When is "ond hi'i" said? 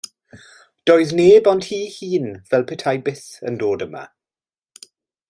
1.51-1.91